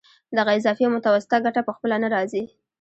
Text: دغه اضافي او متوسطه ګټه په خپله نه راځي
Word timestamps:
دغه 0.37 0.51
اضافي 0.57 0.83
او 0.87 0.91
متوسطه 0.97 1.37
ګټه 1.45 1.61
په 1.65 1.71
خپله 1.75 1.95
نه 2.03 2.07
راځي 2.15 2.43